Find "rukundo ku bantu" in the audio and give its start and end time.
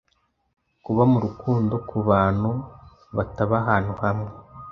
1.25-2.51